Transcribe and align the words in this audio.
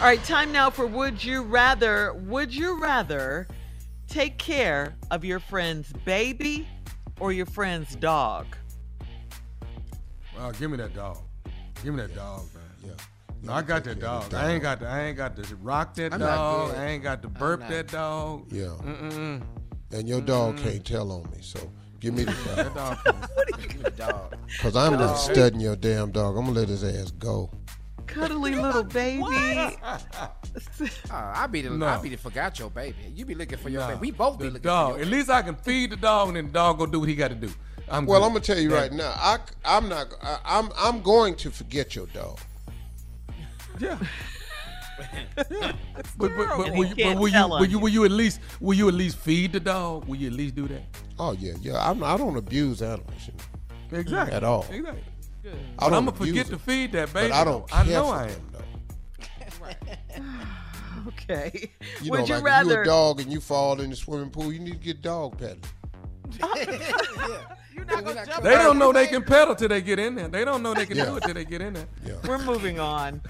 All 0.00 0.04
right, 0.04 0.22
time 0.22 0.52
now 0.52 0.70
for 0.70 0.86
Would 0.86 1.24
You 1.24 1.42
Rather. 1.42 2.12
Would 2.14 2.54
you 2.54 2.80
rather 2.80 3.48
take 4.06 4.38
care 4.38 4.94
of 5.10 5.24
your 5.24 5.40
friend's 5.40 5.92
baby 6.04 6.68
or 7.18 7.32
your 7.32 7.46
friend's 7.46 7.96
dog? 7.96 8.46
Well, 10.36 10.52
give 10.52 10.70
me 10.70 10.76
that 10.76 10.94
dog. 10.94 11.18
Give 11.82 11.94
me 11.94 12.02
that 12.02 12.14
dog, 12.14 12.42
man. 12.54 12.62
Yeah. 12.84 13.04
No, 13.42 13.52
I 13.54 13.62
got 13.62 13.82
that 13.84 13.98
dog. 13.98 14.32
I 14.34 14.52
ain't 14.52 14.62
got 14.62 14.78
the. 14.78 14.86
I 14.86 15.00
ain't 15.06 15.16
got 15.16 15.34
to 15.36 15.56
rock 15.56 15.94
that 15.94 16.12
I'm 16.14 16.20
not 16.20 16.36
dog. 16.36 16.70
good. 16.70 16.78
I 16.78 16.86
ain't 16.86 17.02
got 17.02 17.22
to 17.22 17.28
burp 17.28 17.68
that 17.68 17.88
dog. 17.88 18.52
Yeah. 18.52 18.66
Mm-mm. 18.84 19.42
And 19.90 20.08
your 20.08 20.20
dog 20.20 20.58
can't 20.58 20.84
tell 20.84 21.10
on 21.10 21.24
me, 21.32 21.38
so 21.40 21.58
give 21.98 22.14
me 22.14 22.22
the 22.22 22.32
That 22.54 22.72
dog. 22.72 23.04
dog. 23.04 23.96
dog. 23.96 24.36
Cause 24.60 24.76
I'm 24.76 24.92
not 24.92 25.14
studying 25.14 25.60
your 25.60 25.74
damn 25.76 26.12
dog. 26.12 26.36
I'm 26.36 26.44
gonna 26.44 26.60
let 26.60 26.68
his 26.68 26.84
ass 26.84 27.10
go. 27.10 27.50
Cuddly 28.08 28.54
little 28.54 28.82
baby. 28.84 29.22
Oh, 29.22 29.76
I 31.10 31.46
be 31.46 31.62
the 31.62 31.70
No. 31.70 31.86
I 31.86 31.98
be 32.02 32.08
the 32.08 32.16
forgot 32.16 32.58
your 32.58 32.70
baby. 32.70 32.96
You 33.14 33.24
be 33.24 33.34
looking 33.34 33.58
for 33.58 33.68
your 33.68 33.80
Nah, 33.82 33.88
baby. 33.88 34.00
We 34.00 34.10
both 34.10 34.38
be 34.38 34.44
looking 34.46 34.62
dog. 34.62 34.94
for 34.96 35.00
At 35.02 35.06
least 35.08 35.30
I 35.30 35.42
can 35.42 35.54
feed 35.56 35.90
the 35.90 35.96
dog, 35.96 36.28
and 36.28 36.36
then 36.36 36.46
the 36.46 36.52
dog 36.52 36.78
gonna 36.78 36.90
do 36.90 37.00
what 37.00 37.08
he 37.08 37.14
got 37.14 37.28
to 37.28 37.34
do. 37.34 37.50
I'm 37.90 38.04
Well, 38.06 38.20
good. 38.20 38.26
I'm 38.26 38.32
gonna 38.32 38.40
tell 38.44 38.58
you 38.58 38.70
That- 38.70 38.90
right 38.90 38.92
now. 38.92 39.10
I 39.16 39.38
I'm 39.64 39.88
not. 39.88 40.08
I, 40.22 40.38
I'm 40.44 40.70
I'm 40.76 41.02
going 41.02 41.36
to 41.36 41.50
forget 41.50 41.94
your 41.94 42.06
dog. 42.08 42.38
Yeah. 43.78 43.98
But, 45.36 45.48
but, 46.18 46.32
but, 46.36 46.72
will 46.74 46.86
you, 46.86 47.04
but 47.04 47.16
will 47.16 47.28
you, 47.28 47.46
will 47.48 47.60
you, 47.60 47.66
you. 47.68 47.78
will 47.78 47.88
you 47.88 48.04
at 48.04 48.10
least, 48.10 48.40
will 48.60 48.74
you 48.76 48.88
at 48.88 48.94
least 48.94 49.16
feed 49.18 49.52
the 49.52 49.60
dog? 49.60 50.06
Will 50.08 50.16
you 50.16 50.26
at 50.26 50.32
least 50.32 50.56
do 50.56 50.66
that? 50.66 50.82
Oh 51.20 51.32
yeah, 51.32 51.52
yeah. 51.60 51.88
I'm, 51.88 52.02
I 52.02 52.16
don't 52.16 52.36
abuse 52.36 52.82
animals 52.82 53.12
you 53.28 53.32
know, 53.92 53.98
Exactly. 54.00 54.34
at 54.36 54.42
all. 54.42 54.66
Exactly. 54.68 55.04
I 55.44 55.48
But 55.78 55.80
don't 55.80 55.94
I'm 55.94 56.04
gonna 56.06 56.12
forget 56.16 56.46
them, 56.46 56.58
to 56.58 56.64
feed 56.64 56.92
that 56.92 57.12
baby. 57.12 57.28
but 57.30 57.36
I 57.36 57.44
don't. 57.44 57.66
though. 57.68 57.74
I 57.76 57.84
know 57.84 58.04
for 58.06 58.14
I 58.14 58.22
am. 58.24 58.28
them, 58.28 58.52
though. 58.52 58.64
Okay. 61.08 61.70
You 62.02 62.10
Would 62.10 62.20
know, 62.20 62.26
you 62.26 62.32
like 62.34 62.38
if 62.40 62.44
rather? 62.44 62.74
you 62.76 62.80
a 62.82 62.84
dog 62.84 63.20
and 63.20 63.32
you 63.32 63.40
fall 63.40 63.80
in 63.80 63.90
the 63.90 63.96
swimming 63.96 64.30
pool, 64.30 64.52
you 64.52 64.58
need 64.58 64.72
to 64.72 64.78
get 64.78 65.00
dog 65.00 65.38
paddling. 65.38 65.62
You're 67.74 67.84
not 67.86 68.04
gonna 68.04 68.26
jump 68.26 68.42
They 68.44 68.54
don't 68.56 68.78
know 68.78 68.92
they 68.92 69.06
can 69.06 69.22
pedal 69.22 69.54
till 69.54 69.68
they 69.68 69.80
get 69.80 69.98
in 69.98 70.16
there. 70.16 70.28
They 70.28 70.44
don't 70.44 70.62
know 70.62 70.74
they 70.74 70.84
can 70.86 70.96
Yeah. 70.96 71.06
do 71.06 71.16
it 71.16 71.22
till 71.22 71.34
they 71.34 71.44
get 71.44 71.62
in 71.62 71.72
there. 71.74 71.86
Yeah. 72.04 72.14
We're 72.26 72.38
moving 72.38 72.78
on. 72.80 73.22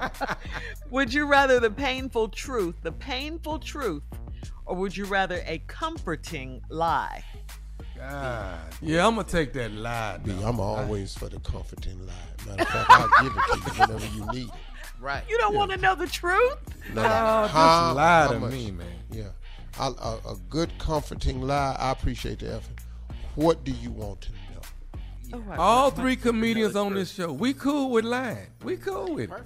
would 0.90 1.12
you 1.12 1.26
rather 1.26 1.58
the 1.58 1.70
painful 1.70 2.28
truth, 2.28 2.76
the 2.82 2.92
painful 2.92 3.58
truth, 3.58 4.02
or 4.66 4.76
would 4.76 4.96
you 4.96 5.06
rather 5.06 5.42
a 5.46 5.58
comforting 5.66 6.60
lie? 6.68 7.24
God. 8.10 8.58
Yeah, 8.80 9.06
I'm 9.06 9.14
gonna 9.16 9.28
take 9.28 9.52
that 9.54 9.70
lie. 9.72 10.18
Me, 10.24 10.32
dog. 10.34 10.42
I'm 10.44 10.60
always 10.60 11.16
for 11.16 11.28
the 11.28 11.38
comforting 11.40 12.04
lie. 12.06 12.12
Matter 12.46 12.62
of 12.62 12.68
fact, 12.68 12.90
I'll 12.90 13.22
give 13.24 13.32
it 13.36 13.42
to 13.52 13.56
you 13.70 13.80
whenever 13.80 14.16
you 14.16 14.26
need 14.32 14.48
it. 14.48 14.54
right. 15.00 15.22
You 15.28 15.38
don't 15.38 15.54
want 15.54 15.70
to 15.70 15.76
know 15.76 15.94
the 15.94 16.06
truth? 16.08 16.56
No, 16.94 17.02
Oh, 17.02 17.04
just 17.04 17.52
how- 17.54 17.92
lie 17.94 18.28
to 18.32 18.40
much? 18.40 18.52
me, 18.52 18.70
man. 18.72 18.86
Yeah, 19.10 19.28
I, 19.78 19.86
a, 19.88 20.30
a 20.32 20.36
good 20.50 20.76
comforting 20.78 21.42
lie. 21.42 21.76
I 21.78 21.90
appreciate 21.92 22.40
the 22.40 22.54
effort. 22.56 22.78
What 23.36 23.64
do 23.64 23.72
you 23.72 23.90
want 23.90 24.22
to 24.22 24.30
know? 24.32 25.38
Oh, 25.48 25.52
I- 25.52 25.56
All 25.56 25.90
three 25.90 26.16
comedians 26.16 26.74
on 26.76 26.94
this 26.94 27.12
show, 27.12 27.32
we 27.32 27.54
cool 27.54 27.90
with 27.90 28.04
lying. 28.04 28.48
We 28.64 28.76
cool 28.76 29.14
with 29.14 29.30
it. 29.30 29.42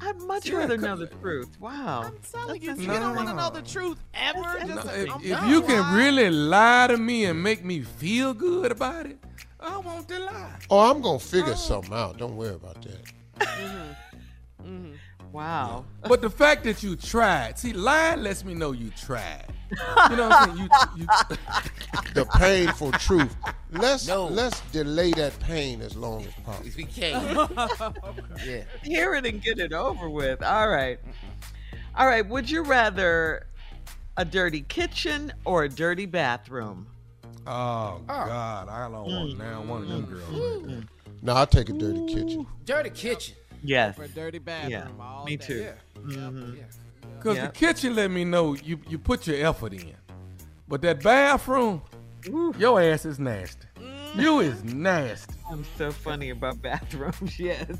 I'd 0.00 0.20
much 0.22 0.48
Yeah, 0.48 0.56
rather 0.56 0.76
know 0.76 0.96
the 0.96 1.06
truth. 1.06 1.56
Wow. 1.60 2.02
I'm 2.04 2.18
telling 2.32 2.62
you, 2.62 2.68
That's 2.68 2.80
you 2.80 2.86
don't 2.86 3.16
want 3.16 3.28
to 3.28 3.34
know 3.34 3.50
the 3.50 3.62
truth 3.62 3.98
ever. 4.14 4.40
No, 4.66 4.78
if 4.78 5.24
if 5.24 5.30
done. 5.30 5.50
you 5.50 5.62
can 5.62 5.94
really 5.96 6.30
lie 6.30 6.86
to 6.88 6.96
me 6.96 7.24
and 7.26 7.42
make 7.42 7.64
me 7.64 7.82
feel 7.82 8.34
good 8.34 8.72
about 8.72 9.06
it, 9.06 9.18
I 9.60 9.76
want 9.78 10.08
to 10.08 10.18
lie. 10.20 10.52
Oh, 10.70 10.90
I'm 10.90 11.00
gonna 11.00 11.18
figure 11.18 11.56
something 11.56 11.92
out. 11.94 12.18
Don't 12.18 12.36
worry 12.36 12.54
about 12.54 12.82
that. 12.82 13.04
mm-hmm 14.64 14.92
Wow. 15.32 15.84
But 16.02 16.22
the 16.22 16.30
fact 16.30 16.64
that 16.64 16.82
you 16.82 16.96
tried, 16.96 17.58
see, 17.58 17.72
lying 17.72 18.22
lets 18.22 18.44
me 18.44 18.54
know 18.54 18.72
you 18.72 18.90
tried. 18.90 19.44
You 20.10 20.16
know 20.16 20.28
what 20.28 20.32
I'm 20.32 20.56
saying? 20.56 20.68
You, 20.96 21.04
you, 21.04 21.36
The 22.14 22.24
painful 22.36 22.92
truth. 22.92 23.36
Let's 23.70 24.06
No. 24.08 24.26
let's 24.26 24.60
delay 24.72 25.10
that 25.12 25.38
pain 25.40 25.82
as 25.82 25.94
long 25.96 26.24
as 26.24 26.32
possible. 26.44 26.66
If 26.68 26.76
we 26.76 26.84
can't. 26.84 27.50
yeah. 28.46 28.62
Hear 28.82 29.14
it 29.14 29.26
and 29.26 29.42
get 29.42 29.58
it 29.58 29.72
over 29.72 30.08
with. 30.08 30.42
All 30.42 30.68
right. 30.68 30.98
All 31.96 32.06
right. 32.06 32.26
Would 32.26 32.50
you 32.50 32.62
rather 32.62 33.46
a 34.16 34.24
dirty 34.24 34.62
kitchen 34.62 35.32
or 35.44 35.64
a 35.64 35.68
dirty 35.68 36.06
bathroom? 36.06 36.86
oh 37.46 38.00
God, 38.06 38.68
I 38.68 38.82
don't 38.90 38.92
want 39.10 39.38
now 39.38 39.62
one 39.62 39.82
of 39.82 39.88
them 39.88 40.04
girls. 40.04 40.30
Right 40.30 40.66
there. 40.68 40.82
Now 41.22 41.40
I 41.42 41.44
take 41.46 41.68
a 41.68 41.72
dirty 41.72 42.06
kitchen. 42.06 42.46
Dirty 42.64 42.90
kitchen. 42.90 43.36
Yes. 43.62 43.96
For 43.96 44.04
a 44.04 44.08
dirty 44.08 44.38
bathroom. 44.38 44.70
Yeah, 44.72 44.88
all 45.00 45.24
me 45.24 45.36
day. 45.36 45.46
too. 45.46 45.58
Yeah. 45.60 45.72
Mhm. 46.02 46.56
Yeah. 46.56 46.62
Cause 47.20 47.36
Yeah. 47.36 47.46
the 47.46 47.52
kitchen 47.52 47.94
let 47.96 48.10
me 48.10 48.24
know 48.24 48.54
you 48.54 48.80
you 48.88 48.98
put 48.98 49.26
your 49.26 49.44
effort 49.46 49.72
in, 49.72 49.94
but 50.68 50.80
that 50.82 51.02
bathroom, 51.02 51.82
your 52.24 52.80
ass 52.80 53.04
is 53.04 53.18
nasty. 53.18 53.66
Mm. 53.76 54.22
You 54.22 54.40
is 54.40 54.64
nasty. 54.64 55.34
I'm 55.50 55.64
so 55.76 55.90
funny 55.90 56.30
about 56.30 56.60
bathrooms. 56.62 57.38
Yes. 57.38 57.70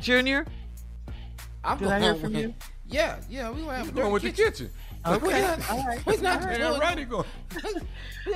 Junior, 0.00 0.46
I'm 1.62 1.78
Did 1.78 1.88
I 1.88 2.00
hear 2.00 2.14
from 2.14 2.34
you? 2.34 2.54
Yeah, 2.86 3.20
yeah, 3.28 3.50
we 3.50 3.62
gonna 3.62 3.76
have 3.76 3.88
a 3.88 3.92
going 3.92 4.04
dirty 4.04 4.12
with 4.12 4.22
the 4.22 4.30
kitchen. 4.30 4.66
kitchen? 4.66 4.70
Okay. 5.06 5.26
Okay, 5.52 5.62
all 5.70 5.84
right, 5.86 6.06
we're 6.06 6.20
not 6.20 6.42
all 6.42 6.78
right. 6.78 7.08
Going. 7.08 7.26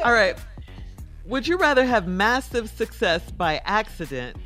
all 0.05 0.13
right. 0.13 0.37
Would 1.27 1.47
you 1.47 1.59
rather 1.59 1.85
have 1.85 2.09
massive 2.09 2.71
success 2.71 3.31
by 3.31 3.61
accident 3.65 4.37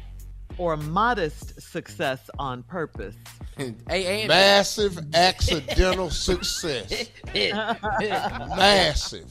or 0.59 0.77
modest 0.77 1.61
success 1.61 2.29
on 2.39 2.63
purpose? 2.65 3.15
Hey, 3.57 4.21
and 4.23 4.29
Massive 4.29 4.99
accidental 5.15 6.11
success. 6.11 7.09
Massive. 7.35 9.27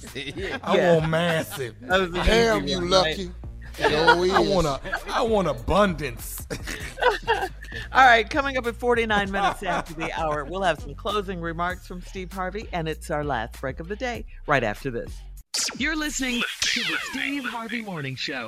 I 0.63 0.75
Yeah. 0.75 0.95
want 0.97 1.09
massive. 1.09 1.75
That 1.81 2.00
was 2.01 2.09
an 2.09 2.25
Damn, 2.25 2.63
easy 2.63 2.71
you 2.71 2.77
one, 2.79 2.89
lucky. 2.89 3.31
Yo 3.79 3.88
I 3.88 4.41
is. 4.41 4.50
want 4.50 4.68
a 4.68 4.79
I 5.12 5.21
want 5.21 5.47
abundance. 5.47 6.45
right? 6.51 7.50
All 7.94 8.06
right, 8.06 8.29
coming 8.29 8.57
up 8.57 8.67
at 8.67 8.75
49 8.75 9.31
minutes 9.31 9.63
after 9.63 9.94
the 9.94 10.12
hour, 10.12 10.44
we'll 10.45 10.62
have 10.62 10.79
some 10.81 10.94
closing 10.94 11.39
remarks 11.39 11.88
from 11.88 12.01
Steve 12.01 12.31
Harvey, 12.31 12.67
and 12.74 12.88
it's 12.89 13.09
our 13.09 13.24
last 13.24 13.59
break 13.62 13.79
of 13.79 13.88
the 13.88 13.95
day 13.95 14.25
right 14.45 14.63
after 14.63 14.91
this. 14.91 15.17
You're 15.77 15.95
listening 15.95 16.41
to 16.62 16.79
the 16.81 16.97
Steve 17.12 17.45
Harvey 17.45 17.81
Morning 17.81 18.15
Show. 18.15 18.47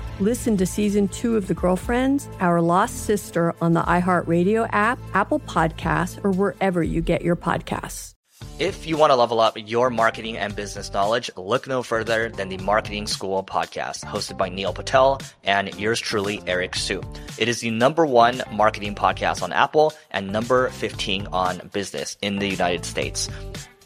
Listen 0.21 0.55
to 0.57 0.67
season 0.67 1.07
two 1.07 1.35
of 1.35 1.47
The 1.47 1.55
Girlfriends, 1.55 2.29
Our 2.39 2.61
Lost 2.61 3.05
Sister 3.05 3.55
on 3.59 3.73
the 3.73 3.81
iHeartRadio 3.81 4.69
app, 4.71 4.99
Apple 5.15 5.39
Podcasts, 5.39 6.23
or 6.23 6.29
wherever 6.29 6.83
you 6.83 7.01
get 7.01 7.23
your 7.23 7.35
podcasts. 7.35 8.13
If 8.59 8.85
you 8.85 8.97
want 8.97 9.09
to 9.09 9.15
level 9.15 9.39
up 9.39 9.57
your 9.57 9.89
marketing 9.89 10.37
and 10.37 10.55
business 10.55 10.93
knowledge, 10.93 11.31
look 11.35 11.67
no 11.67 11.81
further 11.81 12.29
than 12.29 12.49
the 12.49 12.59
Marketing 12.59 13.07
School 13.07 13.43
podcast, 13.43 14.05
hosted 14.05 14.37
by 14.37 14.49
Neil 14.49 14.73
Patel 14.73 15.19
and 15.43 15.73
yours 15.79 15.99
truly, 15.99 16.39
Eric 16.45 16.75
Siu. 16.75 17.01
It 17.39 17.49
is 17.49 17.61
the 17.61 17.71
number 17.71 18.05
one 18.05 18.43
marketing 18.51 18.93
podcast 18.93 19.41
on 19.41 19.51
Apple 19.51 19.91
and 20.11 20.31
number 20.31 20.69
15 20.69 21.29
on 21.33 21.67
business 21.73 22.15
in 22.21 22.37
the 22.37 22.47
United 22.47 22.85
States. 22.85 23.27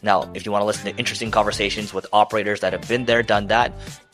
Now, 0.02 0.30
if 0.34 0.44
you 0.44 0.52
want 0.52 0.60
to 0.60 0.66
listen 0.66 0.92
to 0.92 0.98
interesting 0.98 1.30
conversations 1.30 1.94
with 1.94 2.06
operators 2.12 2.60
that 2.60 2.72
have 2.74 2.86
been 2.86 3.06
there, 3.06 3.22
done 3.22 3.46
that, 3.46 3.72